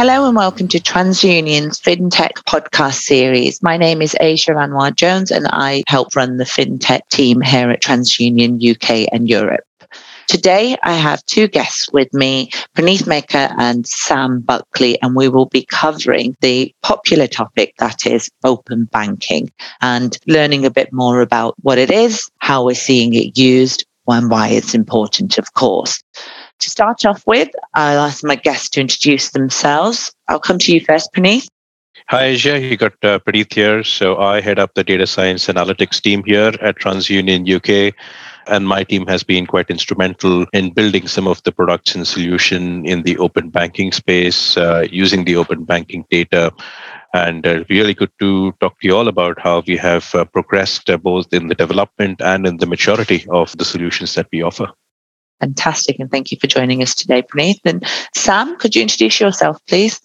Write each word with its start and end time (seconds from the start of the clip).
Hello 0.00 0.26
and 0.26 0.34
welcome 0.34 0.66
to 0.68 0.78
TransUnion's 0.80 1.78
FinTech 1.78 2.32
podcast 2.48 3.02
series. 3.02 3.62
My 3.62 3.76
name 3.76 4.00
is 4.00 4.16
Asia 4.18 4.52
Anwar 4.52 4.96
Jones 4.96 5.30
and 5.30 5.46
I 5.50 5.82
help 5.88 6.16
run 6.16 6.38
the 6.38 6.44
FinTech 6.44 7.06
team 7.10 7.42
here 7.42 7.68
at 7.68 7.82
TransUnion 7.82 8.66
UK 8.66 9.12
and 9.12 9.28
Europe. 9.28 9.62
Today, 10.26 10.74
I 10.82 10.94
have 10.94 11.22
two 11.26 11.48
guests 11.48 11.92
with 11.92 12.14
me, 12.14 12.48
Praneeth 12.74 13.06
Maker 13.06 13.50
and 13.58 13.86
Sam 13.86 14.40
Buckley, 14.40 14.98
and 15.02 15.14
we 15.14 15.28
will 15.28 15.44
be 15.44 15.66
covering 15.66 16.34
the 16.40 16.74
popular 16.82 17.26
topic 17.26 17.74
that 17.76 18.06
is 18.06 18.30
open 18.42 18.86
banking 18.86 19.52
and 19.82 20.16
learning 20.26 20.64
a 20.64 20.70
bit 20.70 20.94
more 20.94 21.20
about 21.20 21.56
what 21.60 21.76
it 21.76 21.90
is, 21.90 22.30
how 22.38 22.64
we're 22.64 22.74
seeing 22.74 23.12
it 23.12 23.36
used, 23.36 23.84
and 24.08 24.30
why 24.30 24.48
it's 24.48 24.74
important, 24.74 25.36
of 25.36 25.52
course. 25.52 26.02
To 26.60 26.70
start 26.70 27.04
off 27.06 27.26
with, 27.26 27.48
I'll 27.74 28.00
ask 28.00 28.22
my 28.22 28.36
guests 28.36 28.68
to 28.70 28.80
introduce 28.80 29.30
themselves. 29.30 30.12
I'll 30.28 30.40
come 30.40 30.58
to 30.58 30.72
you 30.72 30.80
first, 30.80 31.10
Praneeth. 31.14 31.48
Hi, 32.08 32.24
Asia. 32.24 32.60
You 32.60 32.76
got 32.76 32.92
uh, 33.02 33.18
here. 33.50 33.82
So 33.84 34.18
I 34.18 34.40
head 34.40 34.58
up 34.58 34.74
the 34.74 34.84
data 34.84 35.06
science 35.06 35.46
analytics 35.46 36.00
team 36.00 36.22
here 36.24 36.52
at 36.60 36.78
TransUnion 36.78 37.48
UK 37.48 37.94
and 38.46 38.66
my 38.66 38.82
team 38.84 39.06
has 39.06 39.22
been 39.22 39.46
quite 39.46 39.70
instrumental 39.70 40.44
in 40.52 40.72
building 40.72 41.06
some 41.06 41.26
of 41.26 41.42
the 41.44 41.52
products 41.52 41.94
and 41.94 42.06
solution 42.06 42.84
in 42.84 43.02
the 43.02 43.16
open 43.18 43.48
banking 43.48 43.92
space 43.92 44.56
uh, 44.56 44.86
using 44.90 45.24
the 45.24 45.36
open 45.36 45.64
banking 45.64 46.04
data 46.10 46.52
and 47.14 47.46
uh, 47.46 47.64
really 47.68 47.94
good 47.94 48.10
to 48.18 48.52
talk 48.60 48.78
to 48.80 48.88
you 48.88 48.96
all 48.96 49.08
about 49.08 49.38
how 49.38 49.62
we 49.66 49.76
have 49.76 50.14
uh, 50.14 50.24
progressed 50.24 50.90
uh, 50.90 50.96
both 50.96 51.32
in 51.32 51.48
the 51.48 51.54
development 51.54 52.20
and 52.20 52.46
in 52.46 52.56
the 52.58 52.66
maturity 52.66 53.24
of 53.30 53.56
the 53.56 53.64
solutions 53.64 54.14
that 54.14 54.26
we 54.32 54.42
offer. 54.42 54.68
Fantastic. 55.40 55.98
And 55.98 56.10
thank 56.10 56.30
you 56.30 56.38
for 56.38 56.46
joining 56.46 56.82
us 56.82 56.94
today, 56.94 57.22
Praneeth. 57.22 57.60
And 57.64 57.84
Sam, 58.14 58.56
could 58.58 58.76
you 58.76 58.82
introduce 58.82 59.20
yourself, 59.20 59.64
please? 59.66 60.00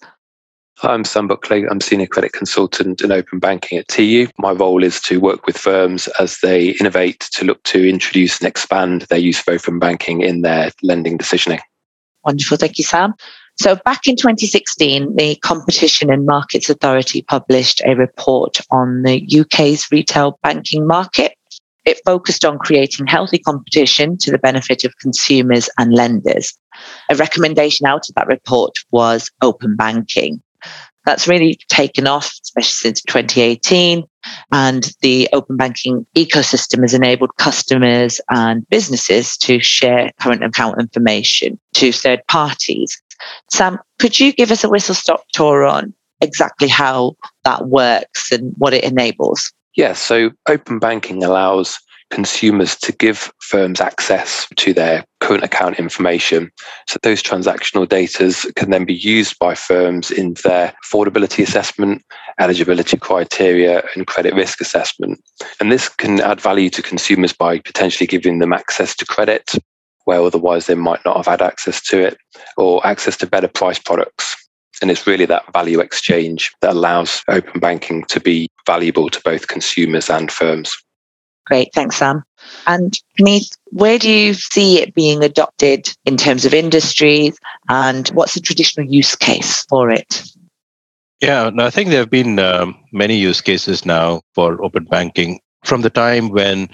I'm 0.82 1.04
Sam 1.04 1.26
Buckley. 1.26 1.66
I'm 1.66 1.80
Senior 1.80 2.06
Credit 2.06 2.32
Consultant 2.32 3.00
in 3.00 3.10
Open 3.10 3.38
Banking 3.38 3.78
at 3.78 3.88
TU. 3.88 4.28
My 4.38 4.52
role 4.52 4.84
is 4.84 5.00
to 5.02 5.20
work 5.20 5.46
with 5.46 5.56
firms 5.56 6.06
as 6.20 6.38
they 6.40 6.70
innovate 6.80 7.20
to 7.32 7.46
look 7.46 7.62
to 7.64 7.88
introduce 7.88 8.38
and 8.38 8.46
expand 8.46 9.02
their 9.02 9.18
use 9.18 9.40
of 9.40 9.48
open 9.48 9.78
banking 9.78 10.20
in 10.20 10.42
their 10.42 10.70
lending 10.82 11.16
decisioning. 11.16 11.60
Wonderful. 12.24 12.58
Thank 12.58 12.76
you, 12.76 12.84
Sam. 12.84 13.14
So, 13.58 13.76
back 13.76 14.06
in 14.06 14.16
2016, 14.16 15.16
the 15.16 15.36
Competition 15.36 16.10
and 16.10 16.26
Markets 16.26 16.68
Authority 16.68 17.22
published 17.22 17.80
a 17.86 17.94
report 17.94 18.60
on 18.70 19.02
the 19.02 19.26
UK's 19.40 19.90
retail 19.90 20.38
banking 20.42 20.86
market. 20.86 21.35
It 21.86 22.00
focused 22.04 22.44
on 22.44 22.58
creating 22.58 23.06
healthy 23.06 23.38
competition 23.38 24.18
to 24.18 24.30
the 24.30 24.38
benefit 24.38 24.84
of 24.84 24.98
consumers 24.98 25.70
and 25.78 25.94
lenders. 25.94 26.52
A 27.10 27.14
recommendation 27.14 27.86
out 27.86 28.08
of 28.08 28.14
that 28.16 28.26
report 28.26 28.74
was 28.90 29.30
open 29.40 29.76
banking. 29.76 30.42
That's 31.06 31.28
really 31.28 31.58
taken 31.68 32.08
off, 32.08 32.32
especially 32.42 32.90
since 32.90 33.00
2018. 33.02 34.02
And 34.50 34.92
the 35.02 35.28
open 35.32 35.56
banking 35.56 36.04
ecosystem 36.16 36.80
has 36.82 36.92
enabled 36.92 37.36
customers 37.36 38.20
and 38.30 38.68
businesses 38.68 39.36
to 39.38 39.60
share 39.60 40.10
current 40.20 40.42
account 40.42 40.80
information 40.80 41.60
to 41.74 41.92
third 41.92 42.26
parties. 42.26 43.00
Sam, 43.48 43.78
could 44.00 44.18
you 44.18 44.32
give 44.32 44.50
us 44.50 44.64
a 44.64 44.68
whistle 44.68 44.96
stop 44.96 45.22
tour 45.32 45.64
on 45.64 45.94
exactly 46.20 46.66
how 46.66 47.14
that 47.44 47.68
works 47.68 48.32
and 48.32 48.52
what 48.58 48.74
it 48.74 48.82
enables? 48.82 49.52
Yeah, 49.76 49.92
so 49.92 50.30
open 50.48 50.78
banking 50.78 51.22
allows 51.22 51.78
consumers 52.10 52.76
to 52.76 52.92
give 52.92 53.32
firms 53.40 53.80
access 53.80 54.46
to 54.56 54.72
their 54.72 55.04
current 55.20 55.42
account 55.42 55.78
information. 55.78 56.50
So 56.88 56.98
those 57.02 57.22
transactional 57.22 57.88
data 57.88 58.32
can 58.54 58.70
then 58.70 58.84
be 58.84 58.94
used 58.94 59.38
by 59.38 59.54
firms 59.54 60.10
in 60.10 60.34
their 60.44 60.72
affordability 60.84 61.42
assessment, 61.42 62.02
eligibility 62.38 62.96
criteria, 62.96 63.82
and 63.94 64.06
credit 64.06 64.34
risk 64.34 64.60
assessment. 64.60 65.20
And 65.60 65.70
this 65.70 65.88
can 65.88 66.20
add 66.20 66.40
value 66.40 66.70
to 66.70 66.82
consumers 66.82 67.32
by 67.32 67.58
potentially 67.58 68.06
giving 68.06 68.38
them 68.38 68.52
access 68.52 68.94
to 68.96 69.04
credit 69.04 69.56
where 70.06 70.22
otherwise 70.22 70.66
they 70.66 70.74
might 70.74 71.04
not 71.04 71.16
have 71.16 71.26
had 71.26 71.42
access 71.42 71.82
to 71.82 72.00
it, 72.00 72.16
or 72.56 72.84
access 72.86 73.16
to 73.16 73.26
better 73.26 73.48
price 73.48 73.78
products. 73.78 74.35
And 74.82 74.90
it's 74.90 75.06
really 75.06 75.26
that 75.26 75.52
value 75.52 75.80
exchange 75.80 76.52
that 76.60 76.72
allows 76.72 77.22
open 77.28 77.60
banking 77.60 78.04
to 78.04 78.20
be 78.20 78.48
valuable 78.66 79.08
to 79.10 79.20
both 79.24 79.48
consumers 79.48 80.10
and 80.10 80.30
firms. 80.30 80.76
Great, 81.46 81.68
thanks, 81.72 81.96
Sam. 81.96 82.24
And 82.66 82.98
Praneeth, 83.18 83.56
where 83.66 83.98
do 83.98 84.10
you 84.10 84.34
see 84.34 84.80
it 84.82 84.94
being 84.94 85.22
adopted 85.22 85.88
in 86.04 86.16
terms 86.16 86.44
of 86.44 86.52
industries 86.52 87.38
and 87.68 88.08
what's 88.08 88.34
the 88.34 88.40
traditional 88.40 88.86
use 88.86 89.14
case 89.14 89.64
for 89.66 89.90
it? 89.90 90.24
Yeah, 91.20 91.50
no, 91.52 91.64
I 91.64 91.70
think 91.70 91.88
there 91.88 92.00
have 92.00 92.10
been 92.10 92.38
um, 92.38 92.76
many 92.92 93.16
use 93.16 93.40
cases 93.40 93.86
now 93.86 94.20
for 94.34 94.62
open 94.62 94.84
banking 94.84 95.40
from 95.64 95.82
the 95.82 95.90
time 95.90 96.28
when 96.28 96.68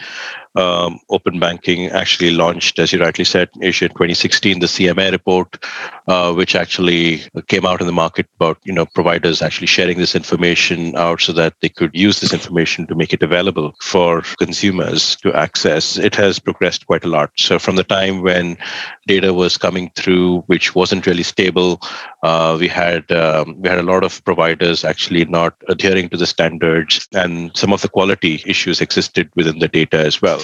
um, 0.55 1.01
open 1.11 1.39
banking 1.39 1.87
actually 1.87 2.31
launched, 2.31 2.79
as 2.79 2.93
you 2.93 3.01
rightly 3.01 3.25
said, 3.25 3.49
Asia 3.63 3.89
2016, 3.89 4.61
the 4.61 4.67
CMA 4.67 5.11
report, 5.11 5.65
uh, 6.09 6.33
which 6.33 6.55
actually 6.55 7.23
came 7.49 7.65
out 7.65 7.81
in 7.81 7.87
the 7.87 7.93
market 7.93 8.27
about 8.37 8.59
you 8.65 8.73
know 8.73 8.87
providers 8.87 9.41
actually 9.41 9.67
sharing 9.67 9.99
this 9.99 10.15
information 10.15 10.97
out 10.97 11.21
so 11.21 11.33
that 11.33 11.55
they 11.61 11.69
could 11.69 11.91
use 11.95 12.21
this 12.21 12.33
information 12.33 12.87
to 12.87 12.95
make 12.95 13.12
it 13.12 13.23
available 13.23 13.75
for 13.81 14.23
consumers 14.39 15.17
to 15.17 15.33
access. 15.35 15.97
It 15.97 16.15
has 16.17 16.39
progressed 16.39 16.87
quite 16.87 17.05
a 17.05 17.09
lot. 17.09 17.31
So 17.37 17.59
from 17.59 17.77
the 17.77 17.85
time 17.85 18.23
when 18.23 18.59
data 19.07 19.33
was 19.33 19.57
coming 19.57 19.91
through, 19.95 20.41
which 20.43 20.75
wasn't 20.75 21.07
really 21.07 21.23
stable, 21.23 21.81
uh, 22.23 22.57
we 22.61 22.69
had 22.69 23.11
um, 23.11 23.61
we 23.61 23.69
had 23.69 23.79
a 23.79 23.83
lot 23.83 24.05
of 24.05 24.23
providers 24.25 24.85
actually 24.85 25.25
not 25.25 25.55
adhering 25.69 26.11
to 26.11 26.17
the 26.17 26.27
standards, 26.27 27.09
and 27.15 27.57
some 27.57 27.73
of 27.73 27.81
the 27.81 27.89
quality 27.89 28.43
issues 28.47 28.81
existed 28.81 29.31
within 29.35 29.59
the 29.59 29.69
data 29.69 29.99
as 29.99 30.21
well. 30.21 30.42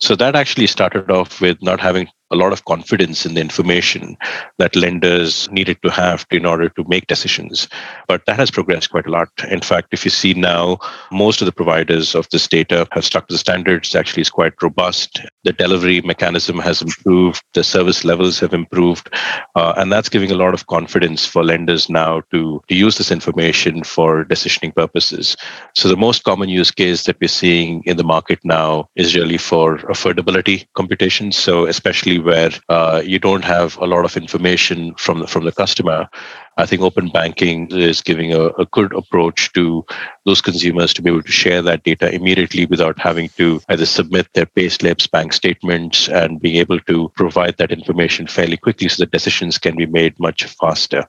So 0.00 0.16
that 0.16 0.36
actually 0.36 0.66
started 0.66 1.10
off 1.10 1.40
with 1.40 1.62
not 1.62 1.80
having 1.80 2.08
a 2.30 2.36
lot 2.36 2.52
of 2.52 2.64
confidence 2.64 3.26
in 3.26 3.34
the 3.34 3.40
information 3.40 4.16
that 4.58 4.76
lenders 4.76 5.50
needed 5.50 5.78
to 5.82 5.90
have 5.90 6.26
in 6.30 6.46
order 6.46 6.68
to 6.68 6.84
make 6.88 7.06
decisions. 7.06 7.68
But 8.06 8.24
that 8.26 8.36
has 8.36 8.50
progressed 8.50 8.90
quite 8.90 9.06
a 9.06 9.10
lot. 9.10 9.28
In 9.50 9.60
fact, 9.60 9.88
if 9.92 10.04
you 10.04 10.10
see 10.10 10.34
now, 10.34 10.78
most 11.10 11.40
of 11.40 11.46
the 11.46 11.52
providers 11.52 12.14
of 12.14 12.28
this 12.30 12.46
data 12.46 12.86
have 12.92 13.04
stuck 13.04 13.28
to 13.28 13.34
the 13.34 13.38
standards, 13.38 13.94
actually 13.94 14.22
is 14.22 14.30
quite 14.30 14.54
robust. 14.62 15.20
The 15.44 15.52
delivery 15.52 16.00
mechanism 16.02 16.58
has 16.58 16.82
improved, 16.82 17.42
the 17.54 17.64
service 17.64 18.04
levels 18.04 18.38
have 18.40 18.54
improved, 18.54 19.12
uh, 19.56 19.74
and 19.76 19.92
that's 19.92 20.08
giving 20.08 20.30
a 20.30 20.36
lot 20.36 20.54
of 20.54 20.66
confidence 20.66 21.26
for 21.26 21.42
lenders 21.42 21.88
now 21.88 22.22
to, 22.30 22.62
to 22.68 22.74
use 22.74 22.98
this 22.98 23.10
information 23.10 23.82
for 23.82 24.24
decisioning 24.24 24.74
purposes. 24.74 25.36
So 25.74 25.88
the 25.88 25.96
most 25.96 26.24
common 26.24 26.48
use 26.48 26.70
case 26.70 27.04
that 27.04 27.20
we're 27.20 27.28
seeing 27.28 27.82
in 27.84 27.96
the 27.96 28.04
market 28.04 28.38
now 28.44 28.88
is 28.94 29.16
really 29.16 29.38
for 29.38 29.78
affordability 29.78 30.66
computations. 30.74 31.36
So 31.36 31.66
especially 31.66 32.19
where 32.20 32.50
uh, 32.68 33.02
you 33.04 33.18
don't 33.18 33.44
have 33.44 33.76
a 33.78 33.86
lot 33.86 34.04
of 34.04 34.16
information 34.16 34.94
from 34.94 35.20
the, 35.20 35.26
from 35.26 35.44
the 35.44 35.52
customer, 35.52 36.08
I 36.56 36.66
think 36.66 36.82
open 36.82 37.08
banking 37.08 37.68
is 37.72 38.02
giving 38.02 38.34
a, 38.34 38.48
a, 38.58 38.66
good 38.66 38.92
approach 38.94 39.52
to 39.54 39.84
those 40.26 40.42
consumers 40.42 40.92
to 40.92 41.02
be 41.02 41.08
able 41.08 41.22
to 41.22 41.32
share 41.32 41.62
that 41.62 41.84
data 41.84 42.12
immediately 42.14 42.66
without 42.66 42.98
having 42.98 43.30
to 43.30 43.60
either 43.70 43.86
submit 43.86 44.28
their 44.34 44.44
pay 44.44 44.68
slips, 44.68 45.06
bank 45.06 45.32
statements, 45.32 46.08
and 46.08 46.40
being 46.40 46.56
able 46.56 46.78
to 46.80 47.10
provide 47.16 47.56
that 47.56 47.72
information 47.72 48.26
fairly 48.26 48.58
quickly 48.58 48.88
so 48.88 49.02
that 49.02 49.10
decisions 49.10 49.56
can 49.56 49.74
be 49.76 49.86
made 49.86 50.18
much 50.20 50.44
faster. 50.44 51.06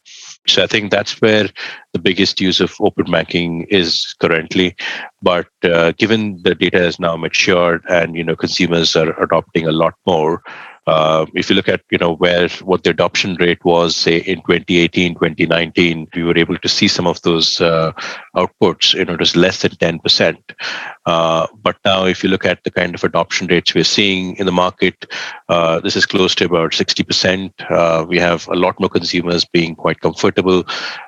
So 0.47 0.63
I 0.63 0.67
think 0.67 0.89
that's 0.89 1.19
where 1.21 1.49
the 1.91 1.99
biggest 1.99 2.39
use 2.39 2.61
of 2.61 2.73
open 2.79 3.11
banking 3.11 3.63
is 3.63 4.15
currently. 4.19 4.75
But 5.21 5.47
uh, 5.63 5.91
given 5.97 6.41
the 6.43 6.55
data 6.55 6.79
has 6.79 6.99
now 6.99 7.17
matured 7.17 7.83
and 7.89 8.15
you 8.15 8.23
know 8.23 8.35
consumers 8.35 8.95
are 8.95 9.21
adopting 9.21 9.67
a 9.67 9.71
lot 9.71 9.95
more, 10.07 10.41
uh, 10.87 11.25
if 11.35 11.49
you 11.49 11.55
look 11.55 11.69
at 11.69 11.81
you 11.91 11.97
know 11.97 12.15
where 12.15 12.49
what 12.63 12.83
the 12.83 12.89
adoption 12.89 13.35
rate 13.35 13.63
was, 13.63 13.95
say 13.95 14.17
in 14.17 14.37
2018, 14.37 15.13
2019, 15.13 16.07
we 16.15 16.23
were 16.23 16.37
able 16.37 16.57
to 16.57 16.67
see 16.67 16.87
some 16.87 17.05
of 17.05 17.21
those 17.21 17.61
uh, 17.61 17.91
outputs. 18.35 18.93
You 18.93 19.05
know, 19.05 19.13
it 19.13 19.19
was 19.19 19.35
less 19.35 19.61
than 19.61 19.75
10 19.75 19.99
percent. 19.99 20.53
Uh, 21.05 21.47
but 21.61 21.77
now, 21.85 22.05
if 22.05 22.23
you 22.23 22.29
look 22.29 22.45
at 22.45 22.63
the 22.63 22.71
kind 22.71 22.95
of 22.95 23.03
adoption 23.03 23.47
rates 23.47 23.75
we're 23.75 23.83
seeing 23.83 24.35
in 24.37 24.45
the 24.45 24.51
market, 24.51 25.05
uh, 25.49 25.79
this 25.79 25.95
is 25.95 26.05
close 26.05 26.33
to 26.35 26.45
about 26.45 26.73
60 26.73 27.03
percent. 27.03 27.53
Uh, 27.69 28.05
we 28.07 28.17
have 28.17 28.47
a 28.47 28.55
lot 28.55 28.79
more 28.79 28.89
consumers 28.89 29.45
being 29.45 29.75
quite 29.75 29.99
comfortable 29.99 30.63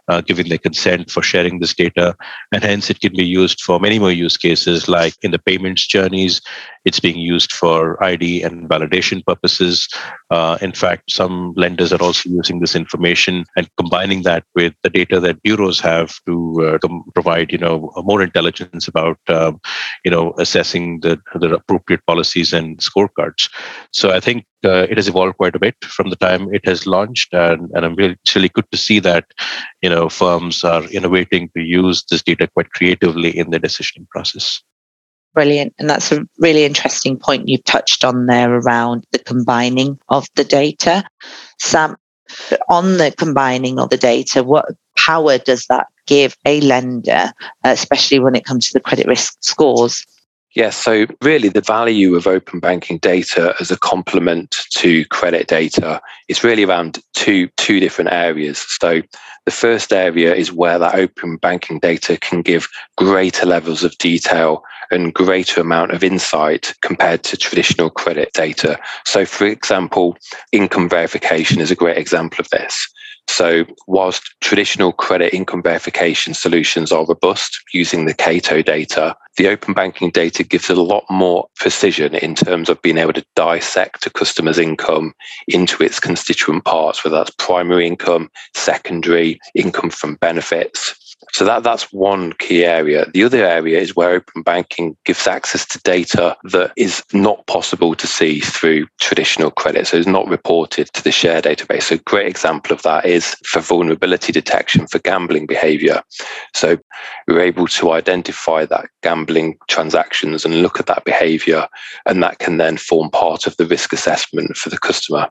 uh, 0.07 0.21
giving 0.21 0.49
their 0.49 0.57
consent 0.57 1.09
for 1.09 1.21
sharing 1.21 1.59
this 1.59 1.73
data, 1.73 2.15
and 2.51 2.63
hence 2.63 2.89
it 2.89 2.99
can 2.99 3.15
be 3.15 3.25
used 3.25 3.61
for 3.61 3.79
many 3.79 3.99
more 3.99 4.11
use 4.11 4.37
cases, 4.37 4.87
like 4.87 5.15
in 5.21 5.31
the 5.31 5.39
payments 5.39 5.87
journeys. 5.87 6.41
It's 6.85 6.99
being 6.99 7.17
used 7.17 7.51
for 7.51 8.01
ID 8.03 8.43
and 8.43 8.69
validation 8.69 9.25
purposes. 9.25 9.87
Uh, 10.29 10.57
in 10.61 10.73
fact, 10.73 11.11
some 11.11 11.53
lenders 11.55 11.93
are 11.93 12.01
also 12.01 12.29
using 12.29 12.59
this 12.59 12.75
information 12.75 13.45
and 13.55 13.69
combining 13.77 14.23
that 14.23 14.43
with 14.55 14.73
the 14.83 14.89
data 14.89 15.19
that 15.19 15.41
bureaus 15.41 15.79
have 15.79 16.13
to, 16.25 16.55
uh, 16.61 16.77
to 16.79 17.03
provide, 17.13 17.51
you 17.51 17.57
know, 17.57 17.91
more 18.03 18.21
intelligence 18.21 18.87
about, 18.87 19.19
um, 19.27 19.59
you 20.03 20.11
know, 20.11 20.33
assessing 20.39 20.99
the, 21.01 21.19
the 21.35 21.55
appropriate 21.55 22.05
policies 22.05 22.53
and 22.53 22.77
scorecards. 22.79 23.49
So 23.91 24.11
I 24.11 24.19
think 24.19 24.45
uh, 24.63 24.87
it 24.89 24.97
has 24.97 25.07
evolved 25.07 25.37
quite 25.37 25.55
a 25.55 25.59
bit 25.59 25.75
from 25.83 26.09
the 26.09 26.15
time 26.15 26.53
it 26.53 26.65
has 26.65 26.87
launched, 26.87 27.33
and, 27.33 27.69
and 27.73 27.85
I'm 27.85 27.95
really, 27.95 28.17
really 28.35 28.49
good 28.49 28.69
to 28.71 28.77
see 28.77 28.99
that 28.99 29.25
you 29.81 29.89
know 29.89 30.09
firms 30.09 30.63
are 30.63 30.83
innovating 30.85 31.49
to 31.55 31.61
use 31.61 32.03
this 32.09 32.23
data 32.23 32.47
quite 32.47 32.71
creatively 32.71 33.37
in 33.37 33.49
their 33.49 33.59
decisioning 33.59 34.07
process. 34.09 34.61
Brilliant. 35.33 35.73
And 35.79 35.89
that's 35.89 36.11
a 36.11 36.27
really 36.37 36.63
interesting 36.63 37.17
point 37.17 37.47
you've 37.47 37.63
touched 37.63 38.05
on 38.05 38.27
there 38.27 38.53
around 38.53 39.05
the 39.11 39.19
combining 39.19 39.99
of 40.09 40.27
the 40.35 40.43
data. 40.43 41.03
Sam, 41.59 41.95
on 42.69 42.97
the 42.97 43.13
combining 43.17 43.79
of 43.79 43.89
the 43.89 43.97
data, 43.97 44.43
what 44.43 44.65
power 44.95 45.37
does 45.39 45.65
that 45.67 45.87
give 46.05 46.37
a 46.45 46.61
lender, 46.61 47.31
especially 47.63 48.19
when 48.19 48.35
it 48.35 48.45
comes 48.45 48.67
to 48.67 48.73
the 48.73 48.79
credit 48.79 49.07
risk 49.07 49.35
scores? 49.41 50.05
Yes, 50.55 50.77
so 50.77 51.07
really 51.21 51.49
the 51.49 51.61
value 51.61 52.13
of 52.15 52.27
open 52.27 52.59
banking 52.59 52.99
data 52.99 53.55
as 53.59 53.71
a 53.71 53.79
complement 53.79 54.55
to 54.71 55.03
credit 55.05 55.47
data 55.47 55.99
is 56.27 56.43
really 56.43 56.63
around 56.63 56.99
two 57.13 57.47
two 57.57 57.79
different 57.79 58.11
areas. 58.11 58.63
So 58.79 59.01
the 59.45 59.51
first 59.51 59.91
area 59.91 60.35
is 60.35 60.51
where 60.51 60.77
that 60.77 60.93
open 60.93 61.37
banking 61.37 61.79
data 61.79 62.17
can 62.17 62.43
give 62.43 62.67
greater 62.97 63.47
levels 63.47 63.83
of 63.83 63.97
detail 63.97 64.63
and 64.91 65.13
greater 65.13 65.59
amount 65.59 65.91
of 65.91 66.03
insight 66.03 66.75
compared 66.81 67.23
to 67.23 67.37
traditional 67.37 67.89
credit 67.89 68.31
data. 68.33 68.77
So 69.05 69.25
for 69.25 69.47
example, 69.47 70.15
income 70.51 70.87
verification 70.87 71.61
is 71.61 71.71
a 71.71 71.75
great 71.75 71.97
example 71.97 72.37
of 72.39 72.49
this. 72.49 72.87
So, 73.27 73.65
whilst 73.87 74.21
traditional 74.41 74.91
credit 74.91 75.33
income 75.33 75.63
verification 75.63 76.33
solutions 76.33 76.91
are 76.91 77.05
robust 77.05 77.59
using 77.73 78.05
the 78.05 78.13
CATO 78.13 78.61
data, 78.61 79.15
the 79.37 79.47
open 79.47 79.73
banking 79.73 80.11
data 80.11 80.43
gives 80.43 80.69
a 80.69 80.75
lot 80.75 81.03
more 81.09 81.47
precision 81.55 82.13
in 82.15 82.35
terms 82.35 82.69
of 82.69 82.81
being 82.81 82.97
able 82.99 83.13
to 83.13 83.25
dissect 83.35 84.05
a 84.05 84.11
customer's 84.11 84.59
income 84.59 85.13
into 85.47 85.81
its 85.81 85.99
constituent 85.99 86.65
parts, 86.65 87.03
whether 87.03 87.17
that's 87.17 87.31
primary 87.39 87.87
income, 87.87 88.29
secondary, 88.53 89.39
income 89.55 89.89
from 89.89 90.15
benefits. 90.15 91.02
So 91.31 91.45
that, 91.45 91.63
that's 91.63 91.91
one 91.91 92.33
key 92.33 92.65
area. 92.65 93.05
The 93.13 93.23
other 93.23 93.45
area 93.45 93.79
is 93.79 93.95
where 93.95 94.11
open 94.11 94.43
banking 94.43 94.97
gives 95.05 95.27
access 95.27 95.65
to 95.67 95.79
data 95.79 96.35
that 96.45 96.73
is 96.75 97.03
not 97.13 97.45
possible 97.47 97.95
to 97.95 98.07
see 98.07 98.39
through 98.39 98.87
traditional 98.99 99.51
credit. 99.51 99.87
So 99.87 99.97
it's 99.97 100.07
not 100.07 100.27
reported 100.27 100.91
to 100.93 101.03
the 101.03 101.11
share 101.11 101.41
database. 101.41 101.83
So 101.83 101.95
a 101.95 101.99
great 101.99 102.27
example 102.27 102.73
of 102.73 102.81
that 102.83 103.05
is 103.05 103.35
for 103.45 103.59
vulnerability 103.59 104.31
detection 104.31 104.87
for 104.87 104.99
gambling 104.99 105.45
behavior. 105.45 106.01
So 106.53 106.77
we're 107.27 107.41
able 107.41 107.67
to 107.67 107.91
identify 107.91 108.65
that 108.65 108.85
gambling 109.01 109.57
transactions 109.69 110.45
and 110.45 110.61
look 110.61 110.79
at 110.79 110.87
that 110.87 111.05
behavior, 111.05 111.67
and 112.05 112.21
that 112.23 112.39
can 112.39 112.57
then 112.57 112.77
form 112.77 113.09
part 113.09 113.47
of 113.47 113.57
the 113.57 113.65
risk 113.65 113.93
assessment 113.93 114.57
for 114.57 114.69
the 114.69 114.77
customer. 114.77 115.29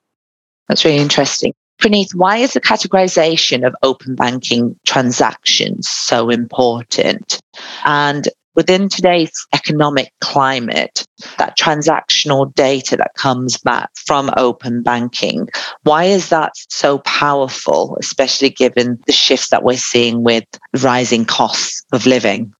That's 0.68 0.84
really 0.84 0.98
interesting. 0.98 1.54
Praneeth, 1.82 2.14
why 2.14 2.37
is 2.37 2.52
the 2.52 2.61
categorization 2.61 3.67
of 3.67 3.75
open 3.82 4.14
banking 4.14 4.79
transactions 4.87 5.88
so 5.88 6.31
important? 6.31 7.43
And 7.84 8.29
within 8.55 8.88
today's 8.88 9.44
economic 9.52 10.12
climate, 10.20 11.05
that 11.38 11.58
transactional 11.58 12.55
data 12.55 12.96
that 12.99 13.14
comes 13.14 13.58
back 13.58 13.90
from 13.96 14.31
open 14.37 14.84
banking, 14.84 15.49
why 15.82 16.05
is 16.05 16.29
that 16.29 16.52
so 16.69 16.99
powerful, 16.99 17.96
especially 17.99 18.50
given 18.50 19.00
the 19.06 19.12
shifts 19.12 19.49
that 19.50 19.64
we're 19.64 19.76
seeing 19.76 20.23
with 20.23 20.44
rising 20.84 21.25
costs 21.25 21.84
of 21.93 22.06
living? 22.06 22.55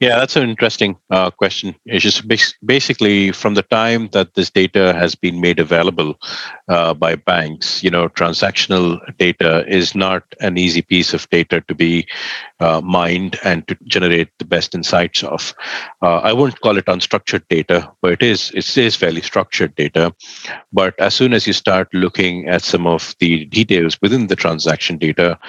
Yeah, 0.00 0.16
that's 0.20 0.36
an 0.36 0.48
interesting 0.48 0.96
uh, 1.10 1.32
question. 1.32 1.74
It's 1.84 2.04
just 2.04 2.22
basically 2.64 3.32
from 3.32 3.54
the 3.54 3.64
time 3.64 4.08
that 4.12 4.34
this 4.34 4.48
data 4.48 4.94
has 4.94 5.16
been 5.16 5.40
made 5.40 5.58
available 5.58 6.14
uh, 6.68 6.94
by 6.94 7.16
banks, 7.16 7.82
you 7.82 7.90
know, 7.90 8.08
transactional 8.08 9.00
data 9.16 9.66
is 9.66 9.96
not 9.96 10.22
an 10.40 10.56
easy 10.56 10.82
piece 10.82 11.14
of 11.14 11.28
data 11.30 11.62
to 11.62 11.74
be 11.74 12.06
uh, 12.60 12.80
mined 12.80 13.40
and 13.42 13.66
to 13.66 13.76
generate 13.86 14.28
the 14.38 14.44
best 14.44 14.72
insights 14.72 15.24
of. 15.24 15.52
Uh, 16.00 16.18
I 16.18 16.32
wouldn't 16.32 16.60
call 16.60 16.78
it 16.78 16.86
unstructured 16.86 17.48
data, 17.48 17.92
but 18.00 18.12
it 18.12 18.22
is 18.22 18.52
it 18.54 18.78
is 18.78 18.94
fairly 18.94 19.22
structured 19.22 19.74
data. 19.74 20.14
But 20.72 20.94
as 21.00 21.14
soon 21.14 21.32
as 21.32 21.44
you 21.44 21.52
start 21.52 21.92
looking 21.92 22.48
at 22.48 22.62
some 22.62 22.86
of 22.86 23.16
the 23.18 23.46
details 23.46 23.98
within 24.00 24.28
the 24.28 24.36
transaction 24.36 24.96
data, 24.98 25.40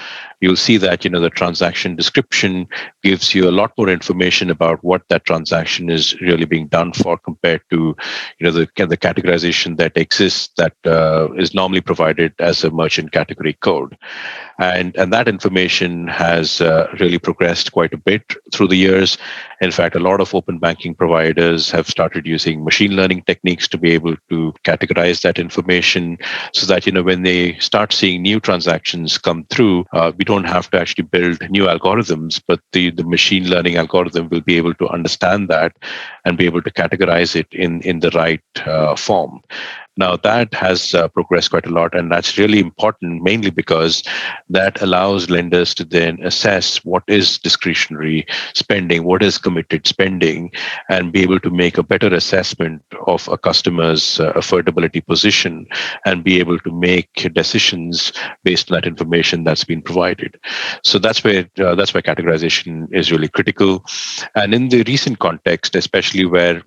you'll 0.42 0.56
see 0.56 0.78
that 0.78 1.04
you 1.04 1.12
know 1.12 1.19
the 1.19 1.30
transaction 1.30 1.96
description 1.96 2.68
gives 3.04 3.36
you 3.36 3.48
a 3.48 3.51
lot 3.51 3.74
more 3.78 3.90
information 3.90 4.38
about 4.47 4.83
what 4.83 5.01
that 5.09 5.25
transaction 5.25 5.89
is 5.89 6.19
really 6.21 6.45
being 6.45 6.68
done 6.68 6.94
for 6.94 7.18
compared 7.18 7.62
to 7.71 7.95
you 8.38 8.45
know 8.45 8.51
the 8.51 8.68
the 8.86 8.97
categorization 8.97 9.77
that 9.77 9.97
exists 9.97 10.53
that 10.57 10.75
uh, 10.86 11.27
is 11.33 11.53
normally 11.53 11.81
provided 11.81 12.33
as 12.39 12.63
a 12.63 12.71
merchant 12.71 13.12
category 13.12 13.53
code. 13.53 13.97
And 14.59 14.95
and 14.95 15.12
that 15.12 15.27
information 15.27 16.07
has 16.07 16.62
uh, 16.62 16.88
really 17.00 17.19
progressed 17.19 17.71
quite 17.71 17.94
a 17.94 17.97
bit 17.97 18.24
through 18.53 18.68
the 18.68 18.77
years 18.77 19.18
in 19.61 19.71
fact 19.71 19.95
a 19.95 20.00
lot 20.00 20.21
of 20.21 20.33
open 20.33 20.59
banking 20.59 20.94
providers 20.95 21.71
have 21.71 21.88
started 21.88 22.25
using 22.25 22.63
machine 22.63 22.91
learning 22.91 23.21
techniques 23.23 23.67
to 23.67 23.77
be 23.77 23.91
able 23.91 24.15
to 24.29 24.53
categorize 24.63 25.21
that 25.21 25.39
information 25.39 26.17
so 26.53 26.65
that 26.65 26.85
you 26.85 26.91
know 26.91 27.03
when 27.03 27.23
they 27.23 27.57
start 27.59 27.94
seeing 27.94 28.21
new 28.21 28.39
transactions 28.39 29.17
come 29.17 29.45
through 29.50 29.85
uh, 29.94 30.11
we 30.17 30.25
don't 30.25 30.45
have 30.45 30.69
to 30.71 30.79
actually 30.79 31.03
build 31.03 31.50
new 31.50 31.65
algorithms, 31.65 32.41
but 32.47 32.59
the, 32.71 32.91
the 32.91 33.03
machine 33.03 33.50
learning 33.50 33.75
algorithm 33.75 34.29
will 34.29 34.41
be 34.41 34.57
able 34.57 34.73
to 34.75 34.88
understand 34.89 35.47
that 35.50 35.75
and 36.25 36.38
be 36.38 36.45
able 36.45 36.62
to 36.62 36.71
categorize 36.71 37.35
it 37.35 37.47
in, 37.51 37.81
in 37.81 38.00
the 38.00 38.12
right 38.12 38.41
uh, 38.65 38.95
form. 38.95 39.41
Now, 40.00 40.16
that 40.16 40.54
has 40.54 40.94
uh, 40.94 41.10
progressed 41.10 41.50
quite 41.50 41.66
a 41.66 41.72
lot, 41.72 41.94
and 41.94 42.10
that's 42.10 42.38
really 42.38 42.60
important 42.60 43.22
mainly 43.22 43.50
because 43.50 44.01
that 44.50 44.81
allows 44.81 45.30
lenders 45.30 45.75
to 45.75 45.84
then 45.84 46.24
assess 46.24 46.78
what 46.86 47.04
is 47.07 47.38
discretionary 47.38 48.25
spending, 48.54 49.04
what 49.04 49.22
is 49.22 49.38
committed 49.38 49.86
spending, 49.86 50.54
and 50.90 51.12
be 51.12 51.22
able 51.22 51.42
to 51.42 51.50
make 51.50 51.78
a 51.78 51.84
better 51.84 52.07
assessment 52.07 52.81
of 53.07 53.28
a 53.28 53.38
customer's 53.38 54.22
uh, 54.22 54.31
affordability 54.34 55.06
position 55.06 55.68
and 56.06 56.24
be 56.24 56.40
able 56.40 56.60
to 56.60 56.72
make 56.72 57.12
decisions 57.34 58.13
based 58.46 58.72
on 58.72 58.75
that 58.75 58.88
information 58.88 59.44
that's 59.44 59.66
been 59.66 59.81
provided. 59.81 60.40
So 60.81 60.98
that's 60.98 61.25
where 61.25 61.46
uh, 61.60 61.75
that's 61.75 61.94
where 61.94 62.01
categorization 62.01 62.88
is 62.94 63.12
really 63.12 63.28
critical. 63.28 63.84
And 64.36 64.53
in 64.53 64.70
the 64.70 64.84
recent 64.84 65.20
context, 65.20 65.75
especially 65.75 66.24
where 66.24 66.63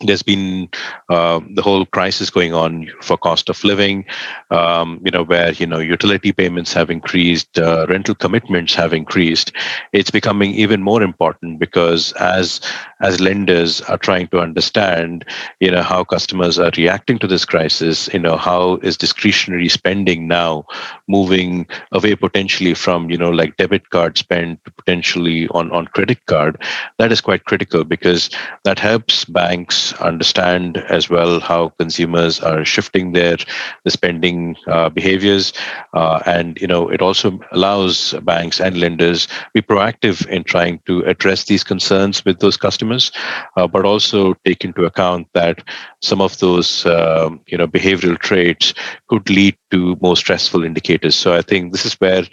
there's 0.00 0.22
been 0.22 0.68
uh, 1.10 1.40
the 1.54 1.62
whole 1.62 1.84
crisis 1.84 2.30
going 2.30 2.54
on 2.54 2.90
for 3.02 3.18
cost 3.18 3.50
of 3.50 3.62
living, 3.64 4.06
um, 4.50 5.00
you 5.04 5.10
know, 5.10 5.22
where 5.22 5.52
you 5.52 5.66
know 5.66 5.78
utility 5.78 6.32
payments 6.32 6.72
have 6.72 6.90
increased, 6.90 7.58
uh, 7.58 7.86
rental 7.88 8.14
commitments 8.14 8.74
have 8.74 8.92
increased. 8.94 9.52
It's 9.92 10.10
becoming 10.10 10.54
even 10.54 10.82
more 10.82 11.02
important 11.02 11.58
because 11.58 12.12
as 12.14 12.60
as 13.02 13.20
lenders 13.20 13.80
are 13.82 13.98
trying 13.98 14.28
to 14.28 14.40
understand, 14.40 15.24
you 15.60 15.70
know, 15.70 15.82
how 15.82 16.04
customers 16.04 16.58
are 16.58 16.72
reacting 16.76 17.18
to 17.18 17.26
this 17.26 17.44
crisis, 17.44 18.08
you 18.12 18.18
know, 18.20 18.36
how 18.36 18.76
is 18.76 18.96
discretionary 18.96 19.68
spending 19.68 20.26
now 20.26 20.64
moving 21.08 21.66
away 21.92 22.14
potentially 22.14 22.74
from 22.74 23.10
you 23.10 23.18
know 23.18 23.30
like 23.30 23.56
debit 23.56 23.90
card 23.90 24.16
spend 24.16 24.64
to 24.64 24.70
potentially 24.70 25.46
on 25.48 25.70
on 25.72 25.86
credit 25.88 26.24
card. 26.24 26.62
That 26.98 27.12
is 27.12 27.20
quite 27.20 27.44
critical 27.44 27.84
because 27.84 28.30
that 28.64 28.78
helps 28.78 29.24
banks 29.26 29.89
understand 29.94 30.78
as 30.88 31.08
well 31.08 31.40
how 31.40 31.70
consumers 31.70 32.40
are 32.40 32.64
shifting 32.64 33.12
their 33.12 33.36
the 33.84 33.90
spending 33.90 34.56
uh, 34.66 34.88
behaviors, 34.88 35.52
uh, 35.94 36.20
and 36.26 36.60
you 36.60 36.66
know 36.66 36.88
it 36.88 37.02
also 37.02 37.38
allows 37.52 38.14
banks 38.22 38.60
and 38.60 38.78
lenders 38.78 39.28
be 39.54 39.62
proactive 39.62 40.26
in 40.28 40.44
trying 40.44 40.80
to 40.86 41.00
address 41.02 41.44
these 41.44 41.64
concerns 41.64 42.24
with 42.24 42.40
those 42.40 42.56
customers, 42.56 43.12
uh, 43.56 43.66
but 43.66 43.84
also 43.84 44.34
take 44.44 44.64
into 44.64 44.84
account 44.84 45.28
that 45.34 45.62
some 46.02 46.20
of 46.20 46.38
those 46.38 46.86
um, 46.86 47.40
you 47.46 47.58
know 47.58 47.66
behavioral 47.66 48.18
traits 48.18 48.74
could 49.08 49.28
lead 49.30 49.56
to 49.70 49.96
more 50.00 50.16
stressful 50.16 50.64
indicators. 50.64 51.14
So 51.14 51.34
I 51.34 51.42
think 51.42 51.72
this 51.72 51.86
is 51.86 51.94
where 51.94 52.24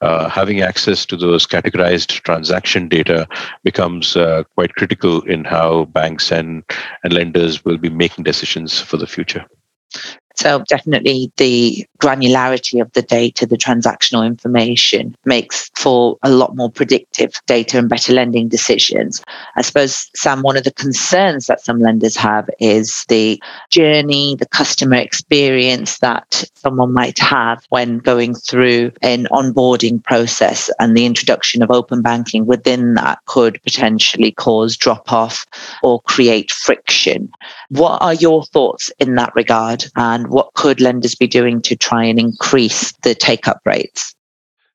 uh, 0.00 0.28
having 0.28 0.60
access 0.60 1.06
to 1.06 1.16
those 1.16 1.46
categorized 1.46 2.20
transaction 2.22 2.88
data 2.88 3.26
becomes 3.64 4.16
uh, 4.16 4.44
quite 4.54 4.74
critical 4.74 5.22
in 5.22 5.44
how 5.44 5.86
banks 5.86 6.30
and 6.30 6.62
and 7.04 7.12
lenders 7.12 7.64
will 7.64 7.78
be 7.78 7.90
making 7.90 8.24
decisions 8.24 8.80
for 8.80 8.96
the 8.96 9.06
future. 9.06 9.44
So 10.34 10.64
definitely 10.68 11.32
the 11.36 11.86
granularity 11.98 12.80
of 12.80 12.92
the 12.92 13.02
data, 13.02 13.46
the 13.46 13.56
transactional 13.56 14.26
information 14.26 15.16
makes 15.24 15.70
for 15.76 16.18
a 16.22 16.30
lot 16.30 16.56
more 16.56 16.70
predictive 16.70 17.40
data 17.46 17.78
and 17.78 17.88
better 17.88 18.12
lending 18.12 18.48
decisions. 18.48 19.22
I 19.56 19.62
suppose, 19.62 20.10
Sam, 20.16 20.42
one 20.42 20.56
of 20.56 20.64
the 20.64 20.72
concerns 20.72 21.46
that 21.46 21.60
some 21.60 21.78
lenders 21.78 22.16
have 22.16 22.48
is 22.58 23.04
the 23.08 23.40
journey, 23.70 24.36
the 24.36 24.48
customer 24.48 24.96
experience 24.96 25.98
that 25.98 26.44
someone 26.54 26.92
might 26.92 27.18
have 27.18 27.64
when 27.68 27.98
going 27.98 28.34
through 28.34 28.92
an 29.02 29.26
onboarding 29.30 30.02
process 30.02 30.70
and 30.78 30.96
the 30.96 31.06
introduction 31.06 31.62
of 31.62 31.70
open 31.70 32.02
banking 32.02 32.46
within 32.46 32.94
that 32.94 33.18
could 33.26 33.62
potentially 33.62 34.32
cause 34.32 34.76
drop 34.76 35.12
off 35.12 35.46
or 35.82 36.00
create 36.02 36.50
friction. 36.50 37.32
What 37.68 38.00
are 38.02 38.14
your 38.14 38.44
thoughts 38.44 38.90
in 38.98 39.14
that 39.16 39.34
regard? 39.34 39.84
And 39.96 40.21
what 40.28 40.52
could 40.54 40.80
lenders 40.80 41.14
be 41.14 41.26
doing 41.26 41.62
to 41.62 41.76
try 41.76 42.04
and 42.04 42.18
increase 42.18 42.92
the 43.02 43.14
take 43.14 43.48
up 43.48 43.60
rates? 43.64 44.14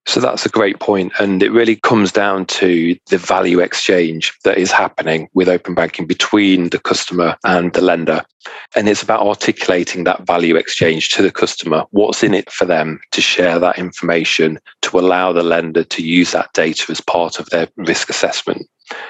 So 0.07 0.21
that's 0.21 0.45
a 0.45 0.49
great 0.49 0.79
point. 0.79 1.11
And 1.19 1.43
it 1.43 1.51
really 1.51 1.75
comes 1.75 2.13
down 2.13 2.45
to 2.45 2.97
the 3.09 3.17
value 3.17 3.59
exchange 3.59 4.33
that 4.45 4.57
is 4.57 4.71
happening 4.71 5.27
with 5.33 5.49
open 5.49 5.75
banking 5.75 6.07
between 6.07 6.69
the 6.69 6.79
customer 6.79 7.35
and 7.43 7.73
the 7.73 7.81
lender. 7.81 8.23
And 8.73 8.87
it's 8.87 9.03
about 9.03 9.27
articulating 9.27 10.05
that 10.05 10.25
value 10.25 10.55
exchange 10.55 11.09
to 11.09 11.21
the 11.21 11.31
customer. 11.31 11.83
What's 11.91 12.23
in 12.23 12.33
it 12.33 12.49
for 12.49 12.63
them 12.63 13.01
to 13.11 13.19
share 13.19 13.59
that 13.59 13.77
information 13.77 14.59
to 14.83 14.97
allow 14.97 15.33
the 15.33 15.43
lender 15.43 15.83
to 15.83 16.01
use 16.01 16.31
that 16.31 16.53
data 16.53 16.89
as 16.89 17.01
part 17.01 17.37
of 17.37 17.49
their 17.49 17.67
risk 17.75 18.09
assessment. 18.09 18.65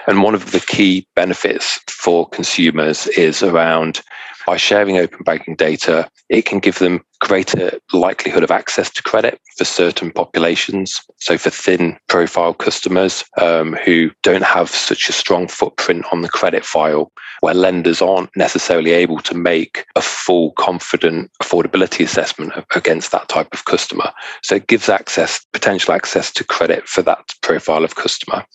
And 0.07 0.23
one 0.23 0.33
of 0.33 0.51
the 0.51 0.61
key 0.61 1.07
benefits 1.15 1.79
for 1.87 2.27
consumers 2.27 3.05
is 3.09 3.43
around 3.43 4.01
by 4.47 4.55
sharing 4.55 4.97
open 4.97 5.23
banking 5.23 5.55
data, 5.55 6.09
it 6.29 6.45
can 6.45 6.59
give 6.59 6.79
them 6.79 7.03
greater 7.19 7.77
likelihood 7.91 8.43
of 8.43 8.49
access 8.49 8.89
to 8.89 9.03
credit 9.03 9.41
for 9.57 9.65
certain 9.65 10.09
populations. 10.09 11.01
So, 11.17 11.37
for 11.37 11.49
thin 11.49 11.99
profile 12.07 12.53
customers 12.53 13.25
um, 13.39 13.73
who 13.73 14.09
don't 14.23 14.45
have 14.45 14.69
such 14.69 15.09
a 15.09 15.13
strong 15.13 15.49
footprint 15.49 16.05
on 16.13 16.21
the 16.21 16.29
credit 16.29 16.65
file, 16.65 17.11
where 17.41 17.53
lenders 17.53 18.01
aren't 18.01 18.35
necessarily 18.35 18.91
able 18.91 19.19
to 19.19 19.35
make 19.35 19.85
a 19.95 20.01
full, 20.01 20.51
confident 20.51 21.31
affordability 21.41 22.03
assessment 22.03 22.53
against 22.75 23.11
that 23.11 23.29
type 23.29 23.53
of 23.53 23.65
customer. 23.65 24.11
So, 24.43 24.55
it 24.55 24.67
gives 24.67 24.89
access, 24.89 25.45
potential 25.53 25.93
access 25.93 26.31
to 26.33 26.43
credit 26.43 26.87
for 26.87 27.01
that 27.03 27.33
profile 27.41 27.83
of 27.83 27.95
customer. 27.95 28.45